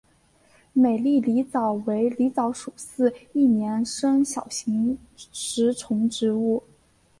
[0.73, 6.63] 美丽狸藻为狸藻属似一年生小型食虫植物。